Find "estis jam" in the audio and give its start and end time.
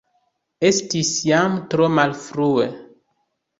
0.69-1.61